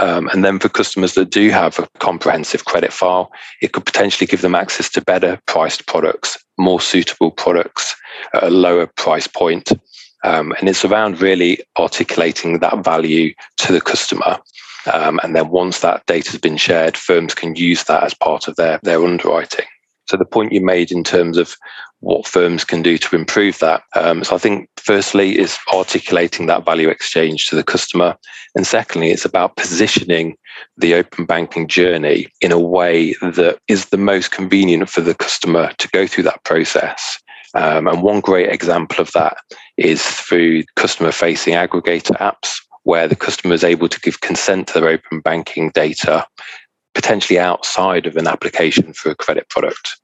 Um, 0.00 0.28
and 0.28 0.44
then 0.44 0.58
for 0.58 0.68
customers 0.68 1.14
that 1.14 1.30
do 1.30 1.50
have 1.50 1.78
a 1.78 1.88
comprehensive 1.98 2.64
credit 2.64 2.92
file, 2.92 3.30
it 3.60 3.72
could 3.72 3.84
potentially 3.84 4.26
give 4.26 4.40
them 4.40 4.54
access 4.54 4.88
to 4.90 5.02
better 5.02 5.40
priced 5.46 5.86
products, 5.86 6.38
more 6.58 6.80
suitable 6.80 7.30
products 7.30 7.96
at 8.34 8.44
a 8.44 8.50
lower 8.50 8.86
price 8.86 9.26
point. 9.26 9.72
Um, 10.22 10.52
and 10.58 10.68
it's 10.68 10.84
around 10.84 11.20
really 11.20 11.62
articulating 11.78 12.58
that 12.58 12.84
value 12.84 13.34
to 13.58 13.72
the 13.72 13.80
customer. 13.80 14.38
Um, 14.92 15.20
and 15.22 15.36
then 15.36 15.48
once 15.50 15.80
that 15.80 16.04
data 16.06 16.30
has 16.30 16.40
been 16.40 16.56
shared, 16.56 16.96
firms 16.96 17.34
can 17.34 17.54
use 17.56 17.84
that 17.84 18.02
as 18.02 18.14
part 18.14 18.48
of 18.48 18.56
their, 18.56 18.80
their 18.82 19.04
underwriting. 19.04 19.66
So 20.08 20.16
the 20.16 20.24
point 20.24 20.52
you 20.52 20.60
made 20.60 20.90
in 20.90 21.04
terms 21.04 21.36
of 21.36 21.56
what 22.00 22.26
firms 22.26 22.64
can 22.64 22.82
do 22.82 22.98
to 22.98 23.14
improve 23.14 23.60
that. 23.60 23.84
Um, 23.94 24.24
so 24.24 24.34
I 24.34 24.38
think 24.38 24.68
firstly 24.76 25.38
is 25.38 25.56
articulating 25.72 26.46
that 26.46 26.64
value 26.64 26.88
exchange 26.88 27.46
to 27.48 27.56
the 27.56 27.62
customer. 27.62 28.16
And 28.56 28.66
secondly, 28.66 29.10
it's 29.10 29.24
about 29.24 29.56
positioning 29.56 30.36
the 30.76 30.94
open 30.94 31.26
banking 31.26 31.68
journey 31.68 32.26
in 32.40 32.50
a 32.50 32.58
way 32.58 33.12
that 33.20 33.60
is 33.68 33.86
the 33.86 33.98
most 33.98 34.32
convenient 34.32 34.88
for 34.88 35.00
the 35.00 35.14
customer 35.14 35.72
to 35.78 35.88
go 35.90 36.08
through 36.08 36.24
that 36.24 36.42
process. 36.42 37.20
Um, 37.54 37.86
and 37.86 38.02
one 38.02 38.20
great 38.20 38.48
example 38.48 39.00
of 39.00 39.12
that 39.12 39.36
is 39.76 40.04
through 40.04 40.64
customer 40.76 41.12
facing 41.12 41.54
aggregator 41.54 42.16
apps, 42.18 42.60
where 42.84 43.08
the 43.08 43.16
customer 43.16 43.54
is 43.54 43.64
able 43.64 43.88
to 43.88 44.00
give 44.00 44.20
consent 44.20 44.68
to 44.68 44.80
their 44.80 44.90
open 44.90 45.20
banking 45.20 45.70
data 45.70 46.26
potentially 46.94 47.38
outside 47.38 48.06
of 48.06 48.16
an 48.16 48.26
application 48.26 48.92
for 48.92 49.10
a 49.10 49.16
credit 49.16 49.48
product. 49.48 50.00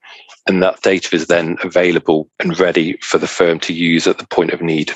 And 0.47 0.63
that 0.63 0.83
data 0.83 1.15
is 1.17 1.27
then 1.27 1.57
available 1.63 2.31
and 2.39 2.59
ready 2.59 2.97
for 3.03 3.19
the 3.19 3.27
firm 3.27 3.59
to 3.61 3.73
use 3.73 4.07
at 4.07 4.19
the 4.19 4.27
point 4.29 4.53
of 4.53 4.63
need. 4.63 4.93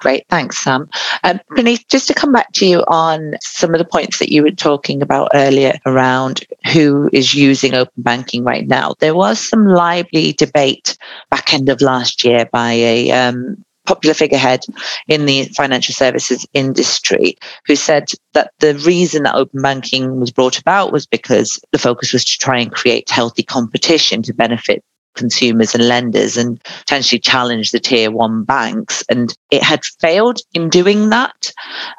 Great, 0.00 0.24
thanks, 0.28 0.58
Sam. 0.58 0.88
Um, 1.24 1.40
just 1.88 2.06
to 2.06 2.14
come 2.14 2.30
back 2.30 2.52
to 2.52 2.66
you 2.66 2.84
on 2.86 3.34
some 3.40 3.74
of 3.74 3.78
the 3.78 3.84
points 3.84 4.20
that 4.20 4.30
you 4.30 4.44
were 4.44 4.52
talking 4.52 5.02
about 5.02 5.30
earlier 5.34 5.76
around 5.86 6.46
who 6.72 7.10
is 7.12 7.34
using 7.34 7.74
open 7.74 8.02
banking 8.02 8.44
right 8.44 8.68
now. 8.68 8.94
There 9.00 9.16
was 9.16 9.40
some 9.40 9.66
lively 9.66 10.34
debate 10.34 10.96
back 11.30 11.52
end 11.52 11.68
of 11.68 11.80
last 11.80 12.22
year 12.22 12.48
by 12.52 12.74
a 12.74 13.10
um, 13.10 13.64
popular 13.88 14.12
figurehead 14.12 14.66
in 15.06 15.24
the 15.24 15.46
financial 15.46 15.94
services 15.94 16.46
industry 16.52 17.34
who 17.66 17.74
said 17.74 18.12
that 18.34 18.52
the 18.58 18.74
reason 18.74 19.22
that 19.22 19.34
open 19.34 19.62
banking 19.62 20.20
was 20.20 20.30
brought 20.30 20.58
about 20.58 20.92
was 20.92 21.06
because 21.06 21.58
the 21.72 21.78
focus 21.78 22.12
was 22.12 22.22
to 22.22 22.36
try 22.36 22.58
and 22.58 22.70
create 22.70 23.08
healthy 23.08 23.42
competition 23.42 24.20
to 24.22 24.34
benefit 24.34 24.84
consumers 25.14 25.74
and 25.74 25.88
lenders 25.88 26.36
and 26.36 26.62
potentially 26.80 27.18
challenge 27.18 27.70
the 27.70 27.80
tier 27.80 28.10
one 28.10 28.44
banks. 28.44 29.02
And 29.08 29.34
it 29.50 29.62
had 29.62 29.86
failed 30.00 30.40
in 30.52 30.68
doing 30.68 31.08
that. 31.08 31.50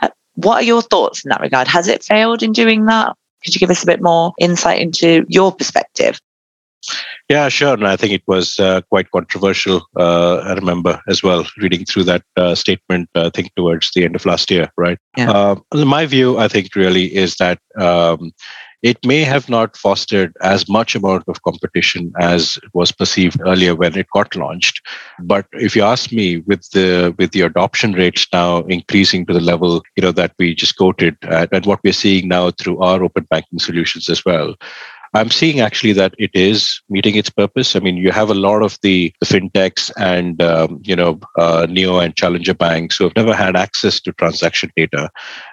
Uh, 0.04 0.10
what 0.36 0.62
are 0.62 0.66
your 0.66 0.84
thoughts 0.84 1.26
in 1.26 1.30
that 1.30 1.42
regard? 1.42 1.68
Has 1.68 1.88
it 1.88 2.04
failed 2.04 2.44
in 2.44 2.52
doing 2.52 2.86
that? 2.86 3.16
Could 3.44 3.56
you 3.56 3.60
give 3.60 3.72
us 3.72 3.82
a 3.82 3.88
bit 3.88 4.02
more 4.02 4.34
insight 4.40 4.80
into 4.80 5.26
your 5.28 5.52
perspective? 5.52 6.20
Yeah, 7.30 7.50
sure. 7.50 7.74
And 7.74 7.88
I 7.88 7.96
think 7.96 8.14
it 8.14 8.24
was 8.28 8.60
uh, 8.60 8.82
quite 8.90 9.12
controversial. 9.12 9.88
Uh, 9.96 10.38
I 10.38 10.54
remember 10.54 11.00
as 11.08 11.22
well 11.22 11.46
reading 11.58 11.86
through 11.86 12.06
that 12.06 12.24
uh, 12.38 12.56
statement, 12.56 13.10
uh, 13.16 13.28
I 13.28 13.30
think 13.30 13.54
towards 13.56 13.92
the 13.94 14.04
end 14.04 14.16
of 14.16 14.26
last 14.26 14.50
year, 14.50 14.72
right? 14.78 14.98
Yeah. 15.18 15.32
Um, 15.32 15.64
my 15.74 16.06
view, 16.06 16.38
I 16.38 16.48
think, 16.48 16.76
really 16.76 17.16
is 17.16 17.36
that 17.36 17.60
um, 17.78 18.32
it 18.82 18.98
may 19.06 19.24
have 19.24 19.50
not 19.50 19.76
fostered 19.76 20.34
as 20.42 20.70
much 20.70 20.96
amount 20.96 21.26
of 21.28 21.42
competition 21.44 22.14
as 22.20 22.58
was 22.74 22.92
perceived 22.92 23.40
earlier 23.46 23.76
when 23.76 23.98
it 23.98 24.08
got 24.14 24.36
launched. 24.36 24.82
But 25.22 25.46
if 25.52 25.76
you 25.76 25.84
ask 25.84 26.12
me, 26.12 26.38
with 26.38 26.70
the 26.72 27.14
with 27.18 27.32
the 27.32 27.42
adoption 27.42 27.94
rates 27.94 28.26
now 28.32 28.60
increasing 28.64 29.26
to 29.26 29.34
the 29.34 29.42
level 29.42 29.84
you 29.98 30.02
know 30.02 30.14
that 30.14 30.34
we 30.40 30.56
just 30.56 30.78
quoted, 30.78 31.18
and 31.24 31.66
what 31.66 31.82
we're 31.84 31.94
seeing 31.94 32.30
now 32.30 32.52
through 32.52 32.80
our 32.80 33.04
open 33.04 33.28
banking 33.30 33.60
solutions 33.60 34.08
as 34.08 34.24
well, 34.24 34.56
I'm 35.14 35.30
seeing 35.30 35.60
actually 35.60 35.94
that 35.94 36.14
it 36.20 36.32
is 36.34 36.82
meeting 36.90 37.16
its 37.16 37.30
purpose. 37.30 37.76
I 37.76 37.80
mean, 37.80 37.98
you 37.98 38.12
have 38.12 38.30
a 38.30 38.36
lot 38.36 38.62
of 38.62 38.78
the, 38.82 39.14
the 39.20 39.26
fintechs 39.26 39.92
and 39.98 40.42
um, 40.42 40.82
you 40.84 40.96
know 40.96 41.20
uh, 41.38 41.68
neo 41.70 42.00
and 42.00 42.16
challenger 42.16 42.54
banks 42.54 42.98
who 42.98 43.06
have 43.06 43.16
never 43.16 43.34
had 43.34 43.56
access 43.56 44.00
to 44.02 44.14
transaction 44.14 44.72
data, 44.76 45.10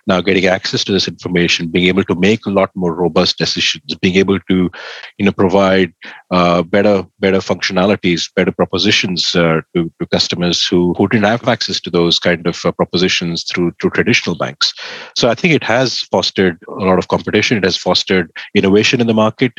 now 0.07 0.21
getting 0.21 0.47
access 0.47 0.85
to 0.85 0.93
this 0.93 1.09
information, 1.09 1.69
being 1.69 1.89
able 1.89 2.05
to 2.05 2.15
make 2.15 2.47
a 2.47 2.51
lot 2.51 2.71
more 2.75 2.95
robust 2.95 3.39
decisions, 3.39 3.95
being 4.01 4.17
able 4.17 4.39
to 4.41 4.71
you 5.19 5.25
know 5.25 5.33
provide 5.33 5.93
uh, 6.31 6.63
better 6.63 7.05
better 7.19 7.39
functionalities, 7.39 8.33
better 8.35 8.53
propositions 8.53 9.35
uh, 9.35 9.61
to, 9.75 9.93
to 10.01 10.07
customers 10.07 10.67
who, 10.67 10.95
who 10.95 11.09
didn't 11.09 11.25
have 11.25 11.49
access 11.49 11.81
to 11.81 11.91
those 11.91 12.19
kind 12.19 12.47
of 12.47 12.65
uh, 12.65 12.73
propositions 12.73 13.45
through 13.45 13.73
through 13.81 13.91
traditional 13.91 14.37
banks. 14.37 14.73
So 15.17 15.29
I 15.29 15.35
think 15.35 15.55
it 15.55 15.65
has 15.65 16.03
fostered 16.03 16.59
a 16.69 16.85
lot 16.85 16.99
of 16.99 17.09
competition. 17.09 17.59
It 17.59 17.65
has 17.65 17.77
fostered 17.77 18.31
innovation 18.55 19.01
in 19.01 19.07
the 19.07 19.15
market. 19.15 19.53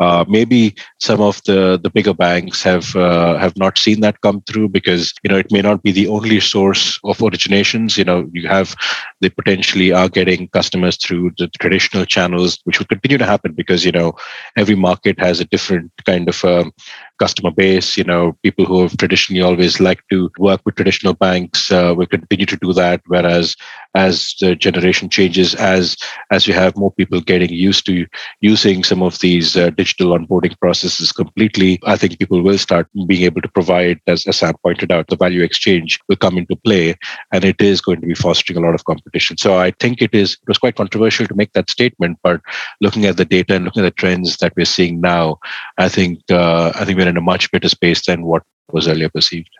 Uh, 0.00 0.24
maybe 0.28 0.74
some 1.00 1.20
of 1.20 1.42
the, 1.44 1.78
the 1.82 1.90
bigger 1.90 2.14
banks 2.14 2.62
have 2.62 2.94
uh, 2.96 3.36
have 3.38 3.56
not 3.56 3.78
seen 3.78 4.00
that 4.00 4.20
come 4.20 4.42
through 4.42 4.68
because 4.68 5.12
you 5.22 5.30
know 5.30 5.36
it 5.36 5.50
may 5.50 5.62
not 5.62 5.82
be 5.82 5.92
the 5.92 6.08
only 6.08 6.40
source 6.40 6.98
of 7.04 7.18
originations. 7.18 7.96
You 7.96 8.04
know, 8.04 8.28
you 8.32 8.48
have 8.48 8.74
they 9.20 9.30
potentially 9.30 9.87
are 9.92 10.08
getting 10.08 10.48
customers 10.48 10.96
through 10.96 11.32
the 11.38 11.48
traditional 11.60 12.04
channels, 12.04 12.58
which 12.64 12.78
will 12.78 12.86
continue 12.86 13.18
to 13.18 13.26
happen 13.26 13.52
because 13.52 13.84
you 13.84 13.92
know 13.92 14.14
every 14.56 14.74
market 14.74 15.18
has 15.18 15.40
a 15.40 15.44
different 15.44 15.90
kind 16.04 16.28
of 16.28 16.44
um, 16.44 16.72
customer 17.18 17.50
base. 17.50 17.96
You 17.96 18.04
know, 18.04 18.36
people 18.42 18.64
who 18.64 18.82
have 18.82 18.96
traditionally 18.96 19.42
always 19.42 19.80
liked 19.80 20.04
to 20.10 20.30
work 20.38 20.60
with 20.64 20.76
traditional 20.76 21.14
banks 21.14 21.70
uh, 21.70 21.94
will 21.96 22.06
continue 22.06 22.46
to 22.46 22.56
do 22.56 22.72
that. 22.74 23.02
Whereas 23.06 23.56
as 23.94 24.34
the 24.40 24.54
generation 24.54 25.08
changes, 25.08 25.54
as 25.54 25.96
as 26.30 26.46
you 26.46 26.54
have 26.54 26.76
more 26.76 26.92
people 26.92 27.20
getting 27.20 27.50
used 27.50 27.86
to 27.86 28.06
using 28.40 28.84
some 28.84 29.02
of 29.02 29.18
these 29.18 29.56
uh, 29.56 29.70
digital 29.70 30.16
onboarding 30.16 30.58
processes 30.60 31.12
completely, 31.12 31.78
I 31.84 31.96
think 31.96 32.18
people 32.18 32.42
will 32.42 32.58
start 32.58 32.88
being 33.06 33.22
able 33.22 33.42
to 33.42 33.48
provide, 33.48 34.00
as, 34.06 34.26
as 34.26 34.36
Sam 34.36 34.54
pointed 34.62 34.92
out, 34.92 35.08
the 35.08 35.16
value 35.16 35.42
exchange 35.42 35.98
will 36.08 36.16
come 36.16 36.38
into 36.38 36.56
play, 36.56 36.94
and 37.32 37.44
it 37.44 37.60
is 37.60 37.80
going 37.80 38.00
to 38.00 38.06
be 38.06 38.14
fostering 38.14 38.58
a 38.58 38.60
lot 38.60 38.74
of 38.74 38.84
competition. 38.84 39.36
So 39.36 39.58
I 39.58 39.72
think 39.80 40.02
it 40.02 40.14
is. 40.14 40.34
It 40.34 40.48
was 40.48 40.58
quite 40.58 40.76
controversial 40.76 41.26
to 41.26 41.34
make 41.34 41.52
that 41.54 41.70
statement, 41.70 42.18
but 42.22 42.40
looking 42.80 43.06
at 43.06 43.16
the 43.16 43.24
data 43.24 43.54
and 43.54 43.64
looking 43.64 43.84
at 43.84 43.88
the 43.94 44.00
trends 44.02 44.36
that 44.38 44.52
we're 44.56 44.64
seeing 44.64 45.00
now, 45.00 45.38
I 45.78 45.88
think 45.88 46.20
uh, 46.30 46.72
I 46.74 46.84
think 46.84 46.98
we're 46.98 47.07
in 47.08 47.16
a 47.16 47.22
much 47.22 47.50
better 47.50 47.68
space 47.68 48.06
than 48.06 48.24
what 48.24 48.42
was 48.70 48.86
earlier 48.86 49.08
perceived. 49.08 49.50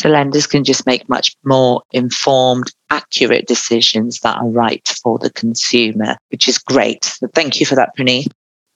So 0.00 0.08
lenders 0.08 0.46
can 0.46 0.64
just 0.64 0.86
make 0.86 1.08
much 1.08 1.36
more 1.44 1.82
informed, 1.92 2.72
accurate 2.90 3.46
decisions 3.46 4.20
that 4.20 4.36
are 4.36 4.48
right 4.48 4.86
for 5.02 5.18
the 5.18 5.30
consumer, 5.30 6.16
which 6.30 6.48
is 6.48 6.58
great. 6.58 7.04
So 7.04 7.28
thank 7.28 7.60
you 7.60 7.66
for 7.66 7.74
that, 7.76 7.96
Praneeth. 7.96 8.32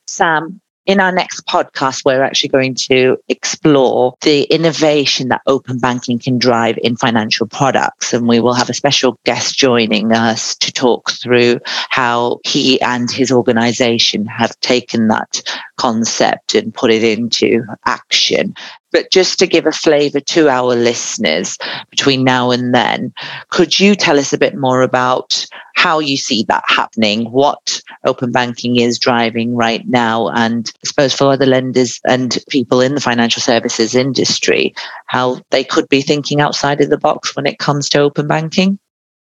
Sam, 0.07 0.61
in 0.89 0.99
our 0.99 1.11
next 1.11 1.45
podcast, 1.45 2.03
we're 2.03 2.23
actually 2.23 2.49
going 2.49 2.73
to 2.73 3.15
explore 3.27 4.15
the 4.21 4.45
innovation 4.45 5.27
that 5.27 5.43
open 5.45 5.77
banking 5.77 6.17
can 6.17 6.39
drive 6.39 6.79
in 6.81 6.97
financial 6.97 7.45
products. 7.45 8.11
And 8.11 8.27
we 8.27 8.39
will 8.39 8.55
have 8.55 8.71
a 8.71 8.73
special 8.73 9.19
guest 9.23 9.55
joining 9.55 10.11
us 10.11 10.55
to 10.55 10.71
talk 10.71 11.11
through 11.11 11.59
how 11.65 12.39
he 12.43 12.81
and 12.81 13.11
his 13.11 13.31
organization 13.31 14.25
have 14.25 14.59
taken 14.61 15.09
that 15.09 15.43
concept 15.77 16.55
and 16.55 16.73
put 16.73 16.89
it 16.89 17.03
into 17.03 17.63
action. 17.85 18.55
But 18.91 19.11
just 19.11 19.39
to 19.39 19.47
give 19.47 19.65
a 19.65 19.71
flavor 19.71 20.19
to 20.19 20.49
our 20.49 20.75
listeners 20.75 21.57
between 21.89 22.23
now 22.23 22.51
and 22.51 22.73
then, 22.73 23.13
could 23.49 23.79
you 23.79 23.95
tell 23.95 24.19
us 24.19 24.33
a 24.33 24.37
bit 24.37 24.55
more 24.55 24.81
about 24.81 25.45
how 25.75 25.99
you 25.99 26.17
see 26.17 26.43
that 26.43 26.63
happening, 26.67 27.31
what 27.31 27.81
open 28.05 28.31
banking 28.31 28.77
is 28.77 28.99
driving 28.99 29.55
right 29.55 29.87
now, 29.87 30.27
and 30.29 30.71
I 30.83 30.87
suppose 30.87 31.13
for 31.13 31.31
other 31.31 31.45
lenders 31.45 32.01
and 32.05 32.37
people 32.49 32.81
in 32.81 32.95
the 32.95 33.01
financial 33.01 33.41
services 33.41 33.95
industry, 33.95 34.73
how 35.05 35.39
they 35.51 35.63
could 35.63 35.87
be 35.87 36.01
thinking 36.01 36.41
outside 36.41 36.81
of 36.81 36.89
the 36.89 36.97
box 36.97 37.35
when 37.35 37.45
it 37.45 37.59
comes 37.59 37.87
to 37.89 37.99
open 37.99 38.27
banking? 38.27 38.79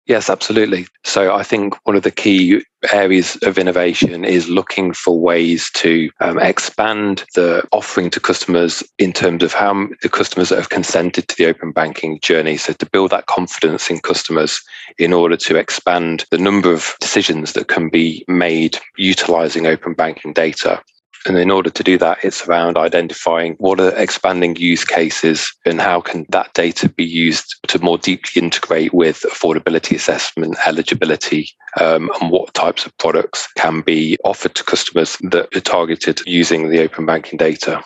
Yes, 0.06 0.30
absolutely. 0.30 0.86
So 1.02 1.34
I 1.34 1.42
think 1.42 1.74
one 1.84 1.96
of 1.96 2.04
the 2.04 2.12
key 2.12 2.62
areas 2.92 3.36
of 3.42 3.58
innovation 3.58 4.24
is 4.24 4.48
looking 4.48 4.92
for 4.92 5.18
ways 5.18 5.68
to 5.74 6.10
um, 6.20 6.38
expand 6.38 7.24
the 7.34 7.66
offering 7.72 8.10
to 8.10 8.20
customers 8.20 8.84
in 8.98 9.12
terms 9.12 9.42
of 9.42 9.52
how 9.52 9.88
the 10.02 10.08
customers 10.08 10.50
that 10.50 10.58
have 10.58 10.68
consented 10.68 11.26
to 11.26 11.36
the 11.36 11.46
open 11.46 11.72
banking 11.72 12.20
journey. 12.20 12.56
So 12.56 12.72
to 12.74 12.86
build 12.90 13.10
that 13.10 13.26
confidence 13.26 13.90
in 13.90 13.98
customers 13.98 14.62
in 14.96 15.12
order 15.12 15.36
to 15.38 15.56
expand 15.56 16.24
the 16.30 16.38
number 16.38 16.72
of 16.72 16.94
decisions 17.00 17.54
that 17.54 17.66
can 17.66 17.88
be 17.88 18.24
made 18.28 18.78
utilizing 18.96 19.66
open 19.66 19.94
banking 19.94 20.32
data. 20.32 20.80
And 21.26 21.36
in 21.36 21.50
order 21.50 21.70
to 21.70 21.82
do 21.82 21.98
that, 21.98 22.18
it's 22.22 22.46
around 22.46 22.78
identifying 22.78 23.56
what 23.58 23.80
are 23.80 23.96
expanding 23.96 24.56
use 24.56 24.84
cases 24.84 25.52
and 25.64 25.80
how 25.80 26.00
can 26.00 26.24
that 26.28 26.52
data 26.54 26.88
be 26.88 27.04
used 27.04 27.56
to 27.68 27.78
more 27.80 27.98
deeply 27.98 28.40
integrate 28.40 28.94
with 28.94 29.22
affordability 29.22 29.96
assessment, 29.96 30.56
eligibility, 30.66 31.50
um, 31.80 32.10
and 32.20 32.30
what 32.30 32.54
types 32.54 32.86
of 32.86 32.96
products 32.98 33.48
can 33.56 33.80
be 33.80 34.16
offered 34.24 34.54
to 34.54 34.64
customers 34.64 35.16
that 35.30 35.54
are 35.54 35.60
targeted 35.60 36.20
using 36.26 36.70
the 36.70 36.80
open 36.82 37.06
banking 37.06 37.36
data. 37.36 37.82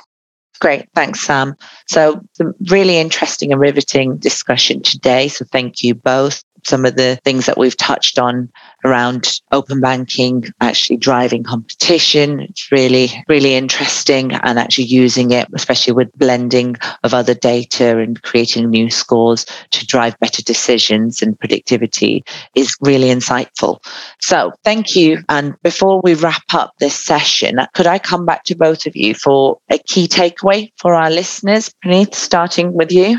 Great. 0.61 0.87
Thanks, 0.95 1.21
Sam. 1.21 1.57
So, 1.89 2.21
really 2.69 2.99
interesting 2.99 3.51
and 3.51 3.61
riveting 3.61 4.19
discussion 4.19 4.83
today. 4.83 5.29
So, 5.29 5.47
thank 5.47 5.83
you 5.83 5.95
both 5.95 6.45
some 6.65 6.85
of 6.85 6.97
the 6.97 7.19
things 7.25 7.47
that 7.47 7.59
we've 7.59 7.77
touched 7.77 8.19
on 8.19 8.51
around 8.85 9.41
open 9.53 9.81
banking, 9.81 10.45
actually 10.61 10.97
driving 10.97 11.45
competition. 11.45 12.41
It's 12.41 12.71
really, 12.73 13.11
really 13.29 13.55
interesting 13.55 14.33
and 14.33 14.59
actually 14.59 14.85
using 14.85 15.31
it, 15.31 15.49
especially 15.55 15.93
with 15.93 16.13
blending 16.19 16.77
of 17.03 17.15
other 17.15 17.35
data 17.35 17.99
and 17.99 18.21
creating 18.23 18.71
new 18.71 18.91
scores 18.91 19.45
to 19.71 19.87
drive 19.87 20.19
better 20.21 20.43
decisions 20.43 21.23
and 21.23 21.39
predictivity 21.39 22.23
is 22.55 22.77
really 22.81 23.09
insightful. 23.09 23.85
So 24.21 24.53
thank 24.65 24.97
you. 24.97 25.23
And 25.29 25.55
before 25.63 26.01
we 26.03 26.15
wrap 26.15 26.55
up 26.55 26.75
this 26.79 26.95
session, 26.95 27.61
could 27.75 27.87
I 27.87 27.99
come 27.99 28.27
back 28.27 28.45
to 28.45 28.55
both 28.55 28.87
of 28.87 28.97
you 28.97 29.15
for 29.15 29.59
a 29.71 29.79
key 29.79 30.09
takeaway 30.09 30.73
for 30.77 30.95
our 30.95 31.11
listeners? 31.11 31.75
Praneeth, 31.85 32.15
starting 32.15 32.73
with 32.73 32.93
you. 32.93 33.19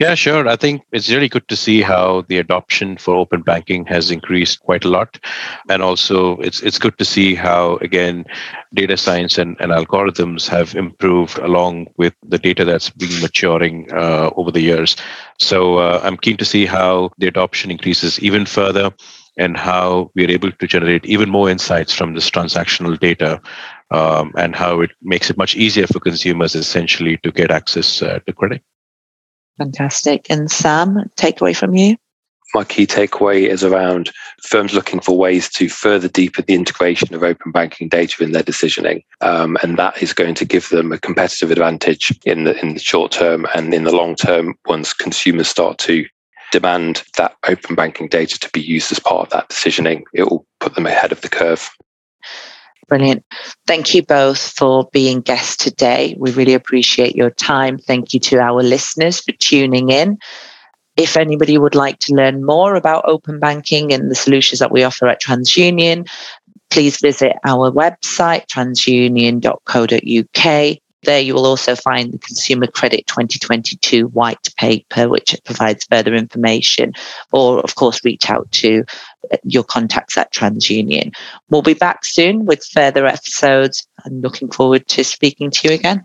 Yeah, 0.00 0.14
sure. 0.14 0.48
I 0.48 0.56
think 0.56 0.82
it's 0.92 1.10
really 1.10 1.28
good 1.28 1.46
to 1.48 1.56
see 1.56 1.82
how 1.82 2.22
the 2.22 2.38
adoption 2.38 2.96
for 2.96 3.16
open 3.16 3.42
banking 3.42 3.84
has 3.84 4.10
increased 4.10 4.60
quite 4.60 4.86
a 4.86 4.88
lot. 4.88 5.18
And 5.68 5.82
also 5.82 6.38
it's 6.38 6.62
it's 6.62 6.78
good 6.78 6.96
to 6.96 7.04
see 7.04 7.34
how 7.34 7.76
again 7.82 8.24
data 8.72 8.96
science 8.96 9.36
and, 9.36 9.58
and 9.60 9.72
algorithms 9.72 10.48
have 10.48 10.74
improved 10.74 11.38
along 11.40 11.88
with 11.98 12.14
the 12.26 12.38
data 12.38 12.64
that's 12.64 12.88
been 12.88 13.20
maturing 13.20 13.92
uh, 13.92 14.30
over 14.36 14.50
the 14.50 14.62
years. 14.62 14.96
So 15.38 15.76
uh, 15.76 16.00
I'm 16.02 16.16
keen 16.16 16.38
to 16.38 16.46
see 16.46 16.64
how 16.64 17.10
the 17.18 17.26
adoption 17.26 17.70
increases 17.70 18.18
even 18.20 18.46
further 18.46 18.90
and 19.36 19.54
how 19.54 20.10
we're 20.14 20.30
able 20.30 20.50
to 20.50 20.66
generate 20.66 21.04
even 21.04 21.28
more 21.28 21.50
insights 21.50 21.92
from 21.92 22.14
this 22.14 22.30
transactional 22.30 22.98
data 22.98 23.38
um, 23.90 24.32
and 24.38 24.56
how 24.56 24.80
it 24.80 24.92
makes 25.02 25.28
it 25.28 25.36
much 25.36 25.56
easier 25.56 25.86
for 25.86 26.00
consumers 26.00 26.54
essentially 26.54 27.18
to 27.18 27.30
get 27.30 27.50
access 27.50 28.00
uh, 28.00 28.18
to 28.20 28.32
credit. 28.32 28.62
Fantastic. 29.60 30.24
And 30.30 30.50
Sam, 30.50 31.10
takeaway 31.16 31.54
from 31.54 31.74
you? 31.74 31.98
My 32.54 32.64
key 32.64 32.86
takeaway 32.86 33.46
is 33.46 33.62
around 33.62 34.10
firms 34.42 34.72
looking 34.72 35.00
for 35.00 35.18
ways 35.18 35.50
to 35.50 35.68
further 35.68 36.08
deepen 36.08 36.46
the 36.46 36.54
integration 36.54 37.14
of 37.14 37.22
open 37.22 37.52
banking 37.52 37.90
data 37.90 38.24
in 38.24 38.32
their 38.32 38.42
decisioning, 38.42 39.04
um, 39.20 39.58
and 39.62 39.78
that 39.78 40.02
is 40.02 40.14
going 40.14 40.34
to 40.36 40.46
give 40.46 40.70
them 40.70 40.92
a 40.92 40.98
competitive 40.98 41.50
advantage 41.50 42.18
in 42.24 42.44
the 42.44 42.58
in 42.60 42.72
the 42.72 42.80
short 42.80 43.12
term 43.12 43.46
and 43.54 43.74
in 43.74 43.84
the 43.84 43.94
long 43.94 44.16
term. 44.16 44.54
Once 44.64 44.94
consumers 44.94 45.46
start 45.46 45.76
to 45.80 46.06
demand 46.52 47.04
that 47.18 47.36
open 47.46 47.74
banking 47.74 48.08
data 48.08 48.40
to 48.40 48.48
be 48.54 48.62
used 48.62 48.90
as 48.90 48.98
part 48.98 49.26
of 49.26 49.30
that 49.30 49.50
decisioning, 49.50 50.04
it 50.14 50.22
will 50.22 50.46
put 50.58 50.74
them 50.74 50.86
ahead 50.86 51.12
of 51.12 51.20
the 51.20 51.28
curve. 51.28 51.68
Brilliant. 52.90 53.24
Thank 53.68 53.94
you 53.94 54.02
both 54.02 54.40
for 54.40 54.88
being 54.92 55.20
guests 55.20 55.56
today. 55.56 56.16
We 56.18 56.32
really 56.32 56.54
appreciate 56.54 57.14
your 57.14 57.30
time. 57.30 57.78
Thank 57.78 58.12
you 58.12 58.18
to 58.20 58.40
our 58.40 58.64
listeners 58.64 59.20
for 59.20 59.30
tuning 59.30 59.90
in. 59.90 60.18
If 60.96 61.16
anybody 61.16 61.56
would 61.56 61.76
like 61.76 62.00
to 62.00 62.14
learn 62.14 62.44
more 62.44 62.74
about 62.74 63.04
open 63.06 63.38
banking 63.38 63.92
and 63.92 64.10
the 64.10 64.16
solutions 64.16 64.58
that 64.58 64.72
we 64.72 64.82
offer 64.82 65.06
at 65.06 65.22
TransUnion, 65.22 66.08
please 66.70 67.00
visit 67.00 67.36
our 67.44 67.70
website, 67.70 68.48
transunion.co.uk. 68.48 70.78
There 71.02 71.20
you 71.20 71.34
will 71.34 71.46
also 71.46 71.74
find 71.74 72.12
the 72.12 72.18
Consumer 72.18 72.66
Credit 72.66 73.06
2022 73.06 74.08
white 74.08 74.48
paper, 74.56 75.08
which 75.08 75.34
provides 75.44 75.86
further 75.90 76.14
information, 76.14 76.92
or 77.32 77.60
of 77.60 77.74
course, 77.74 78.04
reach 78.04 78.28
out 78.28 78.50
to 78.52 78.84
uh, 79.32 79.36
your 79.44 79.64
contacts 79.64 80.18
at 80.18 80.32
TransUnion. 80.32 81.14
We'll 81.48 81.62
be 81.62 81.74
back 81.74 82.04
soon 82.04 82.44
with 82.44 82.64
further 82.64 83.06
episodes 83.06 83.86
and 84.04 84.20
looking 84.20 84.50
forward 84.50 84.86
to 84.88 85.04
speaking 85.04 85.50
to 85.50 85.68
you 85.68 85.74
again. 85.74 86.04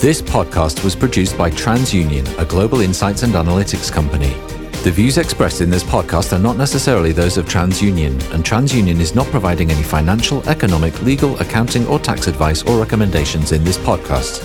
This 0.00 0.20
podcast 0.20 0.82
was 0.82 0.96
produced 0.96 1.38
by 1.38 1.50
TransUnion, 1.50 2.38
a 2.38 2.44
global 2.44 2.80
insights 2.80 3.22
and 3.22 3.34
analytics 3.34 3.92
company. 3.92 4.34
The 4.82 4.90
views 4.90 5.16
expressed 5.16 5.60
in 5.60 5.70
this 5.70 5.84
podcast 5.84 6.32
are 6.32 6.40
not 6.40 6.56
necessarily 6.56 7.12
those 7.12 7.36
of 7.36 7.46
TransUnion, 7.46 8.32
and 8.32 8.42
TransUnion 8.42 8.98
is 8.98 9.14
not 9.14 9.28
providing 9.28 9.70
any 9.70 9.84
financial, 9.84 10.42
economic, 10.48 11.00
legal, 11.02 11.38
accounting, 11.38 11.86
or 11.86 12.00
tax 12.00 12.26
advice 12.26 12.64
or 12.64 12.80
recommendations 12.80 13.52
in 13.52 13.62
this 13.62 13.78
podcast. 13.78 14.42